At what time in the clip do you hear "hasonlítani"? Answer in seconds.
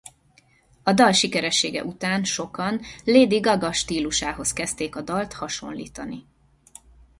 5.33-6.25